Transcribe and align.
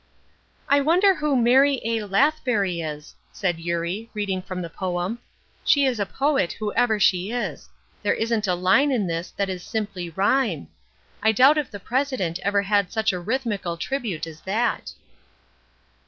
"I 0.67 0.81
wonder 0.81 1.13
who 1.13 1.35
Mary 1.39 1.79
A. 1.85 2.05
Lathbury 2.05 2.81
is?" 2.81 3.13
said 3.31 3.59
Eurie, 3.59 4.09
reading 4.15 4.41
from 4.41 4.63
the 4.63 4.69
poem. 4.71 5.19
"She 5.63 5.85
is 5.85 5.99
a 5.99 6.07
poet, 6.07 6.53
whoever 6.53 6.99
she 6.99 7.29
is. 7.29 7.69
There 8.01 8.15
isn't 8.15 8.47
a 8.47 8.55
line 8.55 8.91
in 8.91 9.05
this 9.05 9.29
that 9.37 9.47
is 9.47 9.61
simply 9.61 10.09
rhyme. 10.09 10.69
I 11.21 11.31
doubt 11.31 11.59
if 11.59 11.69
the 11.69 11.79
president 11.79 12.39
ever 12.39 12.63
had 12.63 12.91
such 12.91 13.13
a 13.13 13.19
rhythmical 13.19 13.77
tribute 13.77 14.25
as 14.25 14.41
that." 14.41 14.91